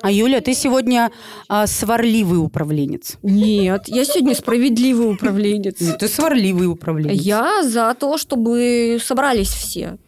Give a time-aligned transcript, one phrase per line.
[0.00, 1.10] А Юля, ты сегодня
[1.48, 3.18] а, сварливый управленец.
[3.22, 5.76] Нет, я сегодня справедливый управленец.
[5.76, 7.20] Ты сварливый управленец.
[7.20, 9.98] Я за то, чтобы собрались все.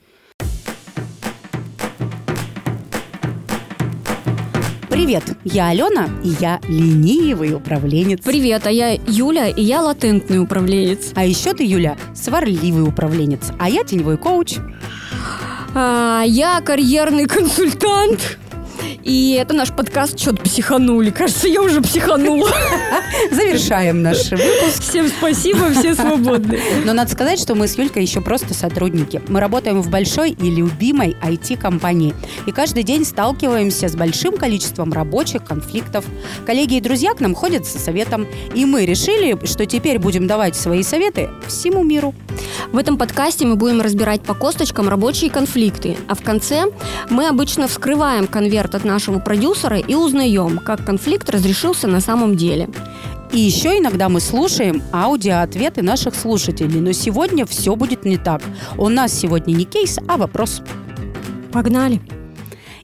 [4.88, 8.20] Привет, я Алена, и я ленивый управленец.
[8.22, 11.10] Привет, а я Юля, и я латентный управленец.
[11.16, 14.58] А еще ты, Юля, сварливый управленец, а я теневой коуч.
[15.74, 18.38] А, я карьерный консультант.
[19.02, 21.10] И это наш подкаст «Что-то психанули».
[21.10, 22.50] Кажется, я уже психанула.
[23.52, 24.80] Завершаем наш выпуск.
[24.80, 26.58] Всем спасибо, все свободны.
[26.86, 29.20] Но надо сказать, что мы с Юлькой еще просто сотрудники.
[29.28, 32.14] Мы работаем в большой и любимой IT-компании.
[32.46, 36.06] И каждый день сталкиваемся с большим количеством рабочих конфликтов.
[36.46, 38.26] Коллеги и друзья к нам ходят со советом.
[38.54, 42.14] И мы решили, что теперь будем давать свои советы всему миру.
[42.72, 46.64] В этом подкасте мы будем разбирать по косточкам рабочие конфликты, а в конце
[47.10, 52.70] мы обычно вскрываем конверт от нашего продюсера и узнаем, как конфликт разрешился на самом деле.
[53.32, 56.80] И еще иногда мы слушаем аудиоответы наших слушателей.
[56.80, 58.42] Но сегодня все будет не так.
[58.76, 60.60] У нас сегодня не кейс, а вопрос.
[61.50, 62.02] Погнали.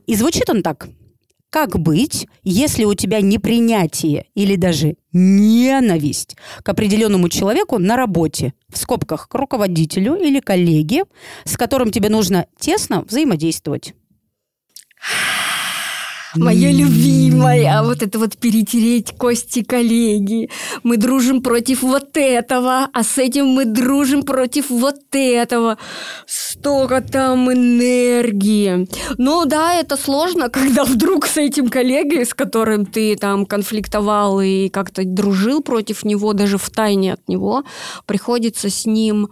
[0.07, 0.89] И звучит он так.
[1.51, 8.79] Как быть, если у тебя непринятие или даже ненависть к определенному человеку на работе, в
[8.79, 11.05] скобках к руководителю или коллеге,
[11.45, 13.95] с которым тебе нужно тесно взаимодействовать?
[16.35, 20.51] Моя любимая, вот это вот перетереть кости коллеги.
[20.83, 25.79] Мы дружим против вот этого, а с этим мы дружим против вот этого.
[26.27, 28.87] Столько там энергии.
[29.17, 34.69] Ну да, это сложно, когда вдруг с этим коллегой, с которым ты там конфликтовал и
[34.69, 37.65] как-то дружил против него, даже в тайне от него,
[38.05, 39.31] приходится с ним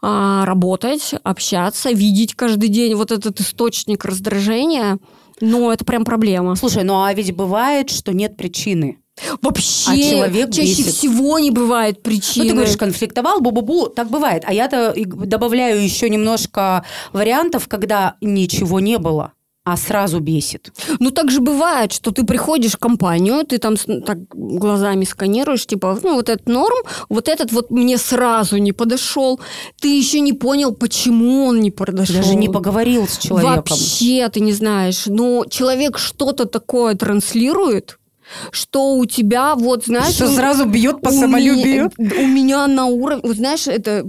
[0.00, 4.98] а, работать, общаться, видеть каждый день вот этот источник раздражения–
[5.40, 6.54] ну, это прям проблема.
[6.56, 8.98] Слушай, ну а ведь бывает, что нет причины.
[9.42, 10.94] Вообще, а человек чаще бесит.
[10.94, 12.44] всего не бывает причины.
[12.44, 14.44] Ну, ты говоришь, конфликтовал, бу-бу-бу, так бывает.
[14.46, 19.32] А я-то добавляю еще немножко вариантов, когда ничего не было
[19.72, 20.72] а сразу бесит.
[20.98, 25.98] Ну, так же бывает, что ты приходишь в компанию, ты там так глазами сканируешь, типа,
[26.02, 29.40] ну, вот этот норм, вот этот вот мне сразу не подошел.
[29.80, 32.16] Ты еще не понял, почему он не подошел.
[32.16, 33.56] Даже не поговорил с человеком.
[33.56, 35.06] Вообще ты не знаешь.
[35.06, 37.98] Но человек что-то такое транслирует,
[38.50, 40.14] что у тебя, вот, знаешь...
[40.14, 41.90] Что сразу бьет по самолюбию.
[41.98, 44.04] Меня, у меня на уровне, вот знаешь, это,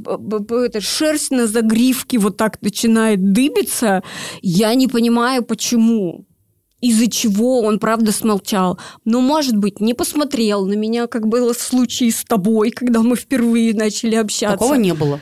[0.50, 4.03] это шерсть на загривке вот так начинает дыбиться.
[4.41, 6.25] Я не понимаю, почему
[6.81, 8.80] из-за чего он, правда, смолчал.
[9.06, 13.16] Но, может быть, не посмотрел на меня, как было в случае с тобой, когда мы
[13.16, 14.57] впервые начали общаться.
[14.57, 15.19] Такого не было.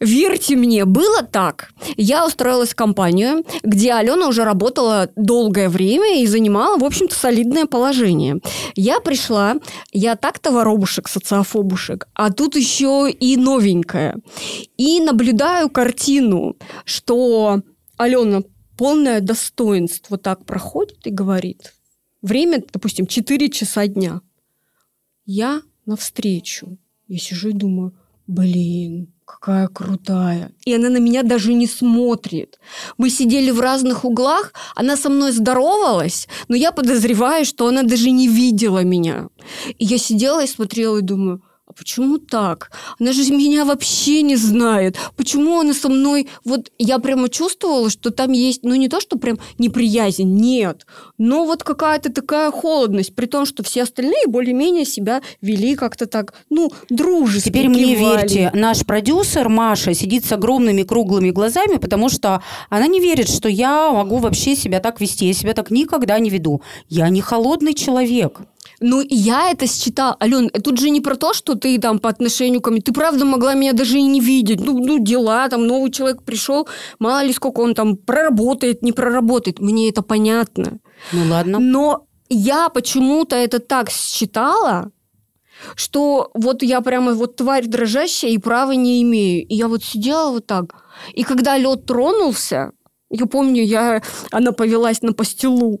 [0.00, 1.70] Верьте мне, было так.
[1.96, 7.66] Я устроилась в компанию, где Алена уже работала долгое время и занимала, в общем-то, солидное
[7.66, 8.40] положение.
[8.74, 9.56] Я пришла,
[9.92, 14.16] я так-то воробушек, социофобушек, а тут еще и новенькая.
[14.76, 17.62] И наблюдаю картину, что
[17.96, 18.42] Алена
[18.76, 21.74] полное достоинство так проходит и говорит.
[22.22, 24.20] Время, допустим, 4 часа дня.
[25.24, 26.78] Я навстречу.
[27.08, 27.94] Я сижу и думаю,
[28.26, 30.50] блин, какая крутая.
[30.64, 32.58] И она на меня даже не смотрит.
[32.96, 38.10] Мы сидели в разных углах, она со мной здоровалась, но я подозреваю, что она даже
[38.10, 39.28] не видела меня.
[39.78, 42.70] И я сидела и смотрела и думаю, а почему так?
[42.98, 44.96] Она же меня вообще не знает.
[45.16, 46.28] Почему она со мной...
[46.44, 50.86] Вот я прямо чувствовала, что там есть, ну не то, что прям неприязнь, нет,
[51.18, 56.32] но вот какая-то такая холодность, при том, что все остальные более-менее себя вели как-то так,
[56.48, 57.48] ну, дружески.
[57.48, 62.98] Теперь мне верьте, наш продюсер Маша сидит с огромными круглыми глазами, потому что она не
[62.98, 65.26] верит, что я могу вообще себя так вести.
[65.26, 66.62] Я себя так никогда не веду.
[66.88, 68.40] Я не холодный человек.
[68.80, 70.16] Ну, я это считала.
[70.22, 72.80] Ален, тут же не про то, что ты там по отношению ко мне.
[72.80, 74.60] Ты правда могла меня даже и не видеть.
[74.60, 76.68] Ну, ну дела, там новый человек пришел,
[76.98, 79.58] мало ли сколько он там проработает, не проработает.
[79.58, 80.78] Мне это понятно.
[81.12, 81.58] Ну, ладно.
[81.58, 84.92] Но я почему-то это так считала,
[85.74, 89.44] что вот я прямо вот тварь дрожащая и права не имею.
[89.46, 90.66] И я вот сидела вот так.
[91.14, 92.72] И когда лед тронулся,
[93.10, 95.80] я помню, я, она повелась на пастилу,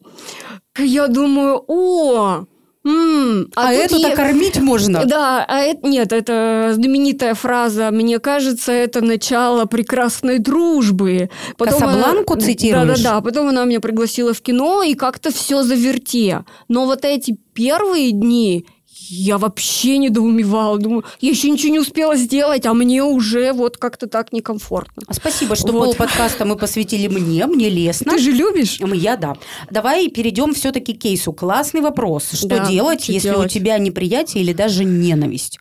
[0.78, 2.46] я думаю, о,
[2.88, 4.16] М-м, а, а это-то я...
[4.16, 5.04] кормить можно?
[5.04, 7.90] Да, а это нет, это знаменитая фраза.
[7.90, 11.28] Мне кажется, это начало прекрасной дружбы.
[11.58, 12.42] Потом Касабланку она...
[12.42, 13.00] цитируешь?
[13.00, 13.20] Да-да-да.
[13.20, 16.44] Потом она меня пригласила в кино и как-то все заверте.
[16.68, 18.64] Но вот эти первые дни
[19.08, 20.78] я вообще недоумевала.
[20.78, 25.02] Думаю, я еще ничего не успела сделать, а мне уже вот как-то так некомфортно.
[25.10, 25.96] Спасибо, что Вот.
[25.96, 28.12] подкаста мы посвятили мне, мне лестно.
[28.12, 28.78] Ты же любишь?
[28.80, 29.34] Я да.
[29.70, 31.32] Давай перейдем все-таки к кейсу.
[31.32, 32.30] Классный вопрос.
[32.32, 33.52] Что Да, делать, что если у делать?
[33.52, 35.58] тебя неприятие или даже ненависть?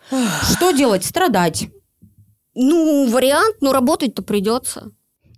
[0.51, 1.05] Что делать?
[1.05, 1.67] Страдать.
[2.55, 4.91] Ну, вариант, но работать-то придется.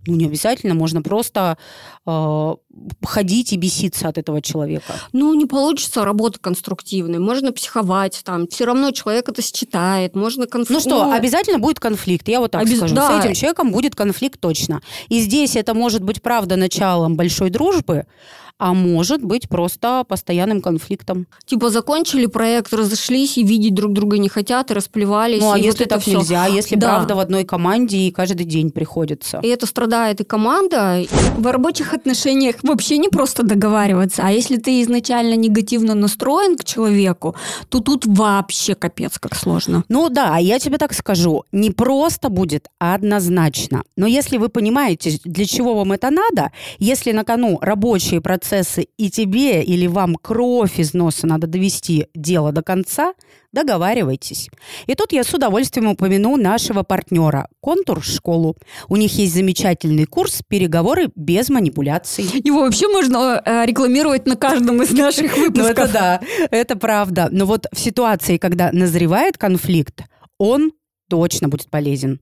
[0.07, 1.57] Ну, не обязательно, можно просто
[2.05, 2.55] э,
[3.03, 4.93] ходить и беситься от этого человека.
[5.11, 7.19] Ну, не получится работа конструктивной.
[7.19, 8.47] Можно психовать там.
[8.47, 10.15] Все равно человек это считает.
[10.15, 10.69] Можно конф...
[10.69, 12.95] Ну что, обязательно будет конфликт, я вот так Обяз- скажу.
[12.95, 13.21] да.
[13.21, 14.81] С этим человеком будет конфликт точно.
[15.09, 18.05] И здесь это может быть, правда, началом большой дружбы,
[18.59, 21.27] а может быть просто постоянным конфликтом.
[21.45, 25.39] Типа закончили проект, разошлись и видеть друг друга не хотят, и расплевались.
[25.41, 26.19] Ну, а если вот это так всё.
[26.19, 26.89] нельзя, если Да.
[26.89, 29.39] правда в одной команде и каждый день приходится.
[29.41, 31.05] И это страдает и команда.
[31.37, 37.35] В рабочих отношениях вообще не просто договариваться, а если ты изначально негативно настроен к человеку,
[37.69, 39.83] то тут вообще капец как сложно.
[39.87, 43.83] Ну да, я тебе так скажу, не просто будет, а однозначно.
[43.95, 49.09] Но если вы понимаете, для чего вам это надо, если на кону рабочие процессы и
[49.09, 53.13] тебе или вам кровь из носа надо довести дело до конца,
[53.51, 54.49] договаривайтесь.
[54.87, 58.55] И тут я с удовольствием упомяну нашего партнера «Контур школу».
[58.87, 62.25] У них есть замечательный курс «Переговоры без манипуляций».
[62.43, 65.69] Его вообще можно э, рекламировать на каждом из наших Ну, выпусков.
[65.77, 66.21] это да,
[66.51, 67.29] это правда.
[67.31, 70.03] Но вот в ситуации, когда назревает конфликт,
[70.37, 70.71] он
[71.09, 72.19] точно будет полезен.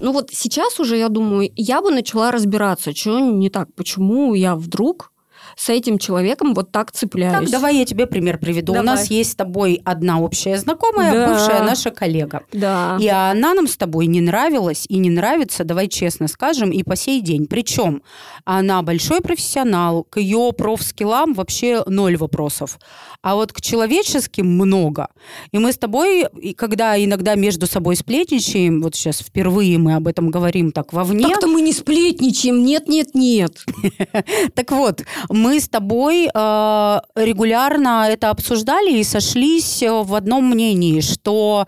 [0.00, 4.56] Ну вот сейчас уже, я думаю, я бы начала разбираться, что не так, почему я
[4.56, 5.11] вдруг
[5.56, 7.50] с этим человеком вот так цепляюсь.
[7.50, 8.72] Так, давай я тебе пример приведу.
[8.72, 8.86] У Давай.
[8.86, 11.28] нас есть с тобой одна общая знакомая, Да.
[11.28, 12.42] бывшая наша коллега.
[12.52, 12.96] Да.
[13.00, 16.96] И она нам с тобой не нравилась и не нравится, давай честно скажем, и по
[16.96, 17.46] сей день.
[17.46, 18.02] Причем
[18.44, 22.78] она большой профессионал, к ее профскиллам вообще ноль вопросов.
[23.22, 25.08] А вот к человеческим много.
[25.52, 26.26] И мы с тобой,
[26.56, 31.46] когда иногда между собой сплетничаем, вот сейчас впервые мы об этом говорим так вовне, Так-то
[31.46, 33.64] мы не сплетничаем, нет, нет, нет.
[34.54, 35.02] Так вот,
[35.42, 41.66] мы с тобой э, регулярно это обсуждали и сошлись э, в одном мнении, что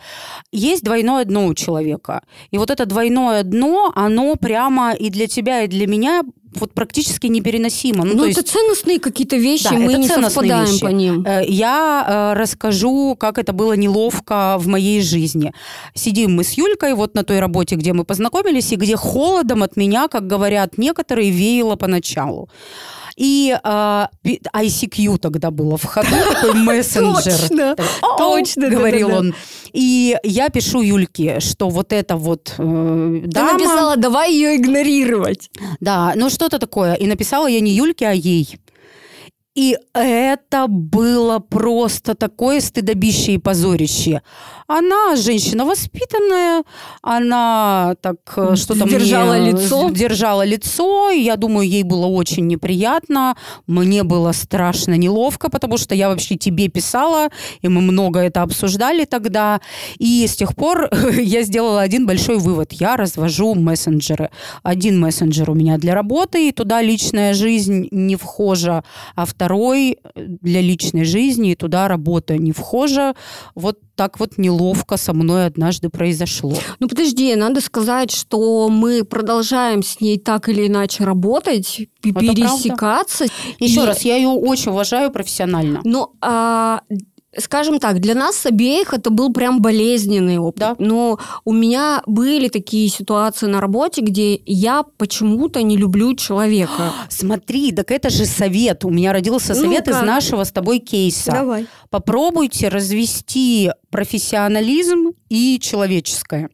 [0.53, 2.21] есть двойное дно у человека.
[2.53, 6.23] И вот это двойное дно, оно прямо и для тебя, и для меня
[6.61, 8.05] вот практически непереносимо.
[8.05, 10.81] Ну, Ну, то это есть ценностные какие-то вещи, Да, мы это не совпадаем вещи.
[10.81, 11.25] по ним.
[11.27, 15.53] Э, Я э, расскажу, как это было неловко в моей жизни.
[15.95, 19.77] Сидим мы с Юлькой вот на той работе, где мы познакомились, и где холодом от
[19.77, 22.49] меня, как говорят некоторые, веяло поначалу.
[23.17, 23.57] И
[24.23, 27.77] пи- ICQ тогда было в ходу, такой мессенджер.
[28.19, 29.35] Точно, говорил он.
[29.73, 33.53] И я пишу Юльке, что вот это вот э, Ты дама...
[33.55, 35.51] написала, давай ее игнорировать.
[35.81, 36.95] Да, ну что-то такое.
[36.95, 38.59] И написала я не Юльке, а ей.
[39.55, 44.23] И это было просто такое стыдобище и позорище.
[44.67, 46.65] Она женщина воспитанная,
[47.03, 49.91] она так э, что-то мне- Держала лицо.
[49.91, 53.37] Держала лицо, и я думаю, ей было очень неприятно.
[53.69, 57.29] Мне было страшно неловко, потому что я вообще тебе писала,
[57.61, 59.61] и мы много это обсуждали тогда.
[59.99, 60.89] И с тех пор
[61.21, 62.73] я сделала один большой вывод.
[62.73, 64.31] Я развожу мессенджеры.
[64.63, 68.83] Один мессенджер у меня для работы, и туда личная жизнь не вхожа,
[69.15, 69.44] а второй
[70.17, 73.15] для личной жизни, и туда работа не вхожа.
[73.55, 76.55] Вот так вот неловко со мной однажды произошло.
[76.81, 82.35] Ну подожди, надо сказать, что мы продолжаем с ней так или иначе работать, Это правда.
[82.35, 83.27] пересекаться.
[83.59, 85.81] Еще И- раз, я ее очень уважаю профессионально.
[85.85, 86.81] Но, а,
[87.39, 90.61] скажем так, для нас обеих это был прям болезненный опыт.
[90.61, 90.77] Да.
[90.79, 96.93] Но у меня были такие ситуации на работе, где я почему-то не люблю человека.
[97.09, 98.85] Смотри, так это же совет.
[98.85, 100.07] У меня родился совет из Ну-ка.
[100.07, 101.33] нашего с тобой кейса.
[101.33, 101.67] Давай.
[101.91, 106.51] Попробуйте развести профессионализм и человеческое.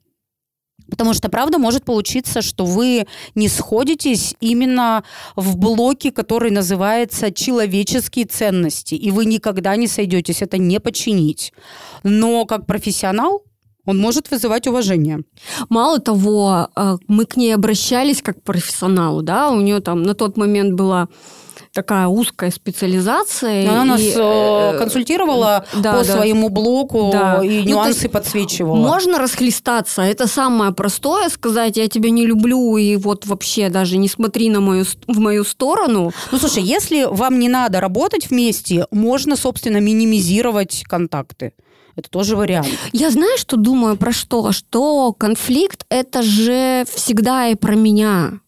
[0.91, 5.05] Потому что, правда, может получиться, что вы не сходитесь именно
[5.37, 11.53] в блоке, который называется «человеческие ценности», и вы никогда не сойдетесь, это не починить.
[12.03, 13.43] Но как профессионал
[13.87, 15.21] он может вызывать уважение.
[15.69, 20.15] Мало того, э, мы к ней обращались как к профессионалу, да, у нее там на
[20.15, 21.09] тот момент была
[21.73, 23.71] такая узкая специализация.
[23.71, 26.17] Она нас и, э, э, консультировала да, по да.
[26.17, 27.45] своему блоку Да.
[27.45, 28.77] и Ну, нюансы есть подсвечивала.
[28.77, 34.09] Можно расхлестаться, это самое простое, сказать, я тебя не люблю, и вот вообще даже не
[34.09, 36.12] смотри на мою, в мою сторону.
[36.33, 41.53] Ну, слушай, если вам не надо работать вместе, можно, собственно, минимизировать контакты.
[41.97, 42.69] Это тоже вариант.
[42.93, 44.53] Я знаю, что думаю про что?
[44.53, 48.41] Что конфликт это же всегда и про меня.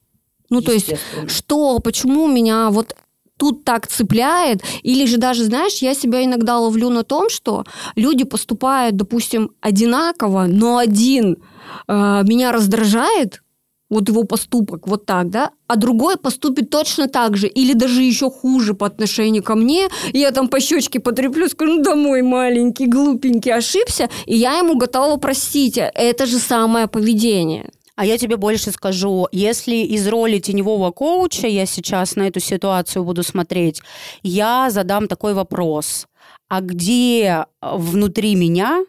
[0.49, 0.95] Ну, то есть,
[1.29, 2.95] что, почему меня вот
[3.43, 4.63] тут так цепляет.
[4.85, 7.65] Или же даже, знаешь, я себя иногда ловлю на том, что
[7.97, 11.39] люди поступают, допустим, одинаково, но один
[11.89, 13.43] э, меня раздражает,
[13.91, 18.31] вот его поступок вот так, да, а другой поступит точно так же или даже еще
[18.31, 22.87] хуже по отношению ко мне, и я там по щечке потреплю, скажу, ну, домой маленький,
[22.87, 25.79] глупенький, ошибся, и я ему готова простить.
[25.79, 27.71] Это же самое поведение.
[27.95, 33.05] А я тебе больше скажу, если из роли теневого коуча я сейчас на эту ситуацию
[33.05, 33.83] буду смотреть,
[34.23, 36.07] я задам такой вопрос.
[36.49, 38.85] А где внутри меня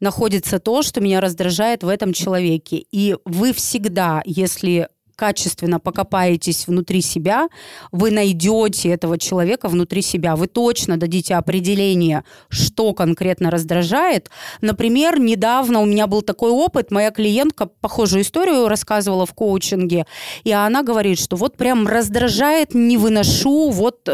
[0.00, 2.84] находится то, что меня раздражает в этом человеке.
[2.92, 7.48] И вы всегда, если качественно покопаетесь внутри себя,
[7.90, 10.36] вы найдете этого человека внутри себя.
[10.36, 14.30] Вы точно дадите определение, что конкретно раздражает.
[14.60, 20.06] Например, недавно у меня был такой опыт, моя клиентка похожую историю рассказывала в коучинге,
[20.44, 24.08] и она говорит, что вот прям раздражает, не выношу вот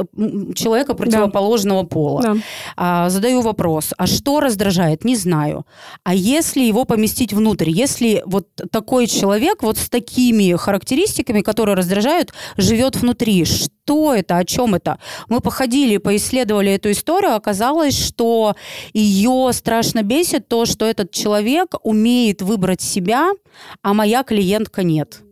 [0.54, 1.88] человека противоположного да.
[1.88, 2.22] пола.
[2.22, 2.36] Да.
[2.76, 5.04] А, задаю вопрос, а что раздражает?
[5.04, 5.66] Не знаю.
[6.04, 11.74] А если его поместить внутрь, если вот такой человек вот с такими характеристиками характеристиками, которые
[11.74, 13.44] раздражают, живет внутри.
[13.44, 14.36] Что это?
[14.36, 14.98] О чем это?
[15.28, 18.54] Мы походили, поисследовали эту историю, оказалось, что
[18.92, 23.30] ее страшно бесит то, что этот человек умеет выбрать себя,
[23.82, 25.22] а моя клиентка нет.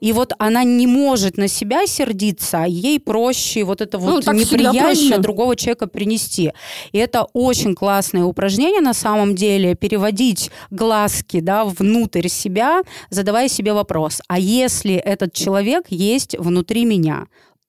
[0.00, 4.32] И вот она не может на себя сердиться, а ей проще вот это вот ну,
[4.32, 6.52] неприязнь на другого человека принести.
[6.92, 13.72] И это очень классное упражнение на самом деле, переводить глазки да, внутрь себя, задавая себе
[13.72, 17.26] вопрос, а если этот человек есть внутри меня,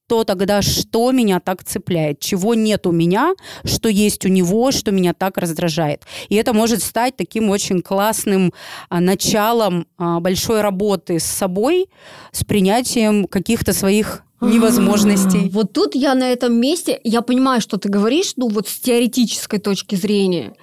[0.09, 2.19] то тогда что меня так цепляет?
[2.19, 6.03] Чего нет у меня, что есть у него, что меня так раздражает?
[6.29, 8.51] И это может стать таким очень классным
[8.89, 11.89] а, началом а, большой работы с собой,
[12.31, 15.49] с принятием каких-то своих невозможностей.
[15.51, 19.59] Вот тут я на этом месте, я понимаю, что ты говоришь, ну вот с теоретической
[19.59, 20.53] точки зрения,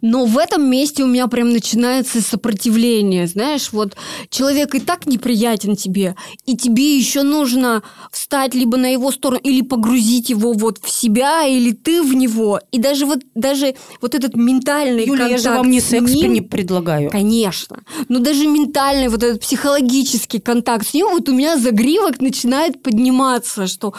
[0.00, 3.96] но в этом месте у меня прям начинается сопротивление, знаешь, вот
[4.30, 6.16] человек и так неприятен тебе,
[6.46, 7.82] и тебе еще нужно
[8.12, 12.60] встать либо на его сторону, или погрузить его вот в себя, или ты в него,
[12.72, 16.32] и даже вот, даже вот этот ментальный Юля, контакт я же вам не секс ним,
[16.32, 17.10] не предлагаю.
[17.10, 22.82] Конечно, но даже ментальный вот этот психологический контакт с ним, вот у меня загривок начинает
[22.82, 23.94] подниматься подниматься, что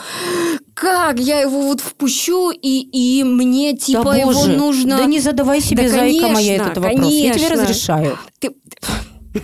[0.73, 4.97] как я его вот впущу, и, и мне типа да его боже, нужно...
[4.97, 6.95] Да не задавай себе, да, зайка конечно, моя, этот вопрос.
[6.95, 7.27] Конечно.
[7.27, 8.17] Я тебе разрешаю.
[8.39, 8.51] Ты...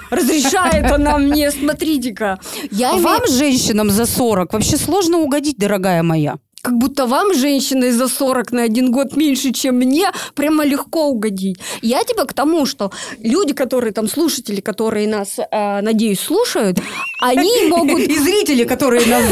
[0.10, 2.40] Разрешает она мне, смотрите-ка.
[2.72, 3.38] Я Вам, име...
[3.38, 8.64] женщинам за 40, вообще сложно угодить, дорогая моя как будто вам, женщина за 40 на
[8.64, 11.58] один год меньше, чем мне, прямо легко угодить.
[11.84, 12.92] Я тебе к тому, что
[13.24, 16.80] люди, которые там, слушатели, которые нас, э, надеюсь, слушают,
[17.22, 18.00] они могут...
[18.10, 19.24] И зрители, которые нас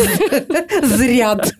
[0.97, 1.53] зрят.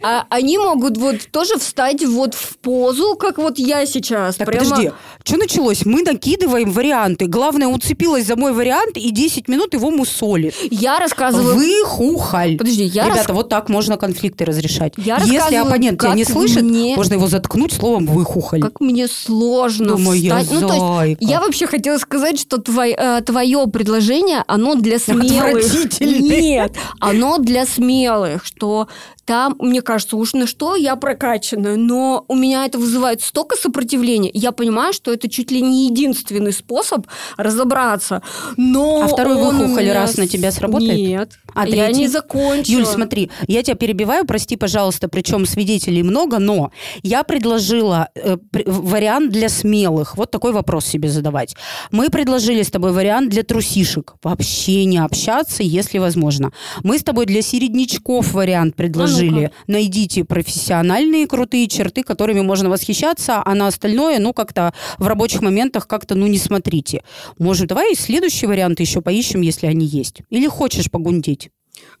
[0.00, 4.36] А они могут вот тоже встать вот в позу, как вот я сейчас.
[4.36, 4.64] Так, Прямо...
[4.64, 4.90] подожди,
[5.24, 5.84] что началось?
[5.84, 7.26] Мы накидываем варианты.
[7.26, 10.54] Главное, уцепилась за мой вариант и 10 минут его мусолит.
[10.70, 11.56] Я рассказываю...
[11.56, 12.56] Вы хухаль.
[12.56, 13.06] Подожди, я...
[13.06, 13.36] Ребята, рас...
[13.36, 14.94] вот так можно конфликты разрешать.
[14.96, 16.94] Я Если оппонент тебя не слышит, мне...
[16.94, 18.60] можно его заткнуть словом «вы хухаль».
[18.60, 20.60] Как мне сложно да моя встать.
[20.60, 26.00] Ну, то есть, я вообще хотела сказать, что твое, э, твое предложение, оно для смелых.
[26.00, 28.88] Нет, оно для смелых, что
[29.28, 34.30] там, мне кажется, уж на что я прокачанная, но у меня это вызывает столько сопротивления.
[34.34, 37.06] Я понимаю, что это чуть ли не единственный способ
[37.38, 38.20] разобраться.
[38.58, 40.98] Но а второй выхухоль раз на тебя сработает?
[40.98, 41.38] Нет.
[41.58, 41.78] А третий?
[41.78, 42.78] я не закончила.
[42.78, 46.70] Юль, смотри, я тебя перебиваю, прости, пожалуйста, причем свидетелей много, но
[47.02, 48.36] я предложила э,
[48.66, 50.16] вариант для смелых.
[50.16, 51.56] Вот такой вопрос себе задавать.
[51.90, 54.14] Мы предложили с тобой вариант для трусишек.
[54.22, 56.52] Вообще не общаться, если возможно.
[56.82, 59.50] Мы с тобой для середнячков вариант предложили предложили.
[59.66, 65.42] ну Найдите профессиональные крутые черты, которыми можно восхищаться, а на остальное, ну, как-то в рабочих
[65.42, 67.02] моментах как-то, ну, не смотрите.
[67.38, 70.22] Может, давай следующий вариант еще поищем, если они есть.
[70.30, 71.47] Или хочешь погундеть?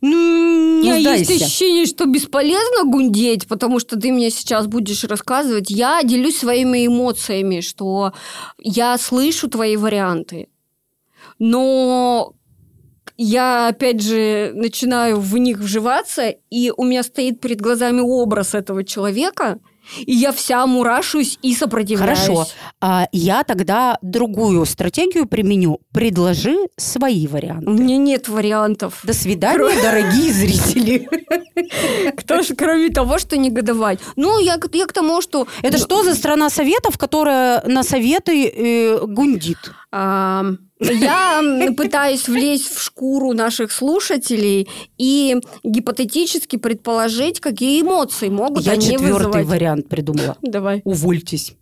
[0.00, 5.02] Ну, у меня ну, есть ощущение, что бесполезно гундеть, потому что ты мне сейчас будешь
[5.04, 5.70] рассказывать.
[5.70, 8.12] Я делюсь своими эмоциями, что
[8.58, 10.48] я слышу твои варианты.
[11.40, 12.34] Но
[13.16, 18.84] я, опять же, начинаю в них вживаться, и у меня стоит перед глазами образ этого
[18.84, 19.58] человека,
[19.98, 22.18] и я вся мурашусь и сопротивляюсь.
[22.18, 22.46] Хорошо.
[22.80, 25.80] А я тогда другую стратегию применю.
[25.92, 27.68] Предложи свои варианты.
[27.68, 29.00] У меня нет вариантов.
[29.02, 29.70] До свидания, Кро...
[29.82, 31.08] дорогие зрители.
[32.16, 34.00] Кто же, кроме того, что негодовать?
[34.16, 35.46] Ну, я, я к тому, что...
[35.62, 39.58] Это что за страна советов, которая на советы э, гундит?
[39.90, 40.44] А,
[40.80, 41.42] Я
[41.76, 49.12] пытаюсь влезть в шкуру наших слушателей и гипотетически предположить, какие эмоции могут Я они четвертый
[49.26, 49.46] вызывать.
[49.46, 50.36] вариант придумала.
[50.42, 50.82] Давай.
[50.84, 51.56] Увольтесь.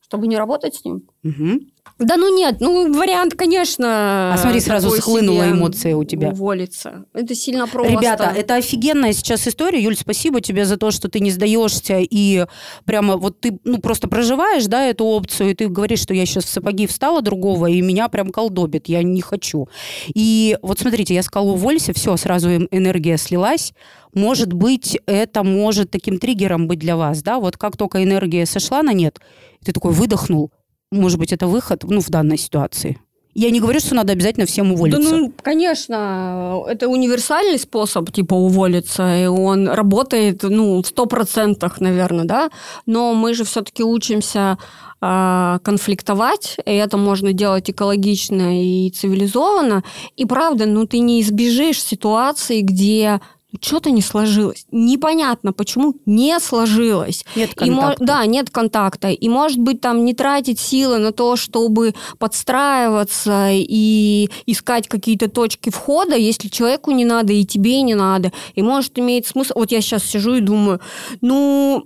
[0.00, 1.02] Чтобы не работать с ним?
[1.22, 1.60] Мгм.
[1.98, 4.32] Да ну нет, ну вариант, конечно.
[4.32, 6.28] А смотри, сразу схлынула эмоция у тебя.
[6.28, 7.06] Уволиться.
[7.12, 7.92] Это сильно просто.
[7.92, 9.82] Ребята, это офигенная сейчас история.
[9.82, 12.46] Юль, спасибо тебе за то, что ты не сдаешься и
[12.84, 16.44] прямо вот ты ну просто проживаешь, да, эту опцию, и ты говоришь, что я сейчас
[16.44, 19.68] в сапоги встала другого, и меня прям колдобит, я не хочу.
[20.14, 23.72] И вот смотрите, я сказала, уволься, все, сразу эм- энергия слилась.
[24.14, 28.82] Может быть, это может таким триггером быть для вас, да, вот как только энергия сошла
[28.82, 29.18] на нет,
[29.64, 30.50] ты такой выдохнул,
[30.90, 32.98] может быть, это выход, ну, в данной ситуации.
[33.34, 35.16] Я не говорю, что надо обязательно всем Да уволиться.
[35.16, 42.24] ну, конечно, это универсальный способ, типа, уволиться, и он работает, ну, в сто процентах, наверное,
[42.24, 42.50] да,
[42.86, 44.58] но мы же все-таки учимся
[45.00, 49.84] а, конфликтовать, и это можно делать экологично и цивилизованно,
[50.16, 53.20] и правда, ну, ты не избежишь ситуации, где
[53.60, 54.66] что-то не сложилось.
[54.70, 57.24] Непонятно, почему не сложилось.
[57.34, 58.04] Нет И контакта.
[58.04, 59.08] да, нет контакта.
[59.08, 65.70] И, может быть, там не тратить силы на то, чтобы подстраиваться и искать какие-то точки
[65.70, 68.32] входа, если человеку не надо и тебе не надо.
[68.54, 69.54] И, может, имеет смысл...
[69.56, 70.80] Вот я сейчас сижу и думаю,
[71.22, 71.82] ну,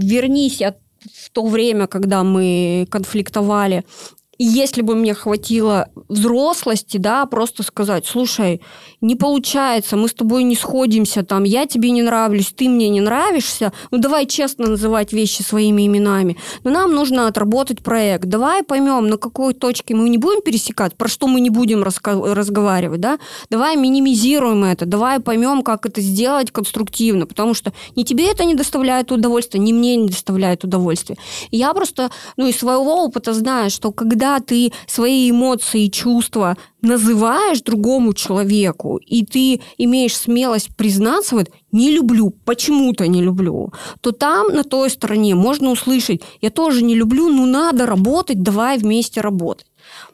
[0.00, 3.84] вернись я в то время, когда мы конфликтовали,
[4.21, 8.60] и если бы мне хватило взрослости, да, просто сказать, слушай,
[9.00, 13.00] не получается, мы с тобой не сходимся, там, я тебе не нравлюсь, ты мне не
[13.00, 16.36] нравишься, ну давай честно называть вещи своими именами.
[16.64, 18.24] Но нам нужно отработать проект.
[18.24, 23.00] Давай поймем, на какой точке мы не будем пересекать, про что мы не будем разговаривать,
[23.00, 23.18] да?
[23.50, 28.54] Давай минимизируем это, давай поймем, как это сделать конструктивно, потому что ни тебе это не
[28.54, 31.16] доставляет удовольствия, ни мне не доставляет удовольствия.
[31.50, 37.62] Я просто, ну, из своего опыта знаю, что когда ты свои эмоции и чувства называешь
[37.62, 44.48] другому человеку, и ты имеешь смелость признаться, вот, не люблю, почему-то не люблю, то там,
[44.48, 49.66] на той стороне, можно услышать, я тоже не люблю, ну надо работать, давай вместе работать.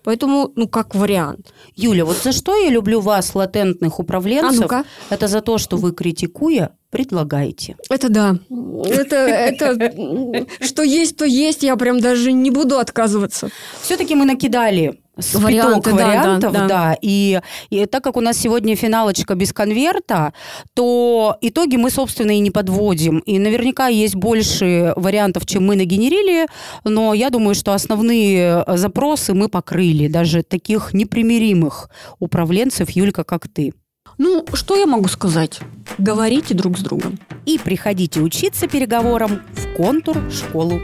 [0.04, 1.52] Поэтому, ну, как вариант.
[1.76, 4.84] Юля, вот за что я люблю вас, латентных А управленцев, ну-ка.
[5.10, 7.76] это за то, что вы, критикуя, предлагаете.
[7.90, 8.38] Это да.
[8.84, 11.62] Это, это что есть, то есть.
[11.62, 13.50] Я прям даже не буду отказываться.
[13.82, 14.98] Все-таки мы накидали
[15.34, 16.96] Варианты, да, вариантов, да, да, да.
[17.02, 20.32] И, и так как у нас сегодня финалочка без конверта,
[20.74, 23.18] то итоги мы, собственно, и не подводим.
[23.20, 26.46] И наверняка есть больше вариантов, чем мы нагенерили,
[26.84, 33.72] но я думаю, что основные запросы мы покрыли, даже таких непримиримых управленцев, Юлька, как ты.
[34.18, 35.60] Ну, что я могу сказать?
[35.96, 37.18] Говорите друг с другом.
[37.46, 40.80] И приходите учиться переговорам в контур школу.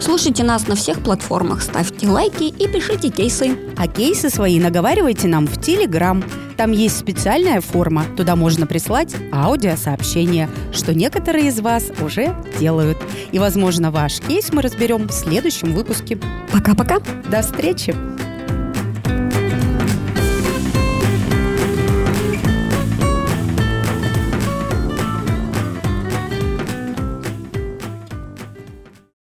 [0.00, 3.58] Слушайте нас на всех платформах, ставьте лайки и пишите кейсы.
[3.76, 6.24] А кейсы свои наговаривайте нам в Телеграм.
[6.56, 8.04] Там есть специальная форма.
[8.16, 12.96] Туда можно прислать аудиосообщения, что некоторые из вас уже делают.
[13.32, 16.18] И, возможно, ваш кейс мы разберем в следующем выпуске.
[16.50, 17.00] Пока-пока.
[17.30, 17.94] До встречи!